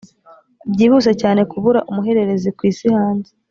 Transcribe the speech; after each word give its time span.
byihuse 0.73 1.11
cyane 1.21 1.41
kubura 1.51 1.79
umuhererezi 1.91 2.49
kwisi 2.57 2.85
hanze. 2.95 3.31